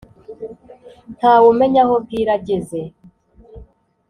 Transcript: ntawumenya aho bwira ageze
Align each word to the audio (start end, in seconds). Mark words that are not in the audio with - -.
ntawumenya 1.17 1.81
aho 1.85 1.95
bwira 2.03 2.31
ageze 2.37 2.79